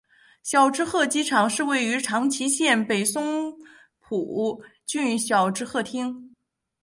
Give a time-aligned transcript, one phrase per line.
[0.41, 3.53] 小值贺机场是位于长崎县北松
[3.99, 6.33] 浦郡小值贺町。